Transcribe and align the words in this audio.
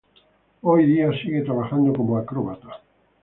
Hoy 0.63 0.87
día 0.87 1.11
sigue 1.21 1.43
trabajando 1.43 1.93
como 1.93 2.17
acróbata. 2.17 2.81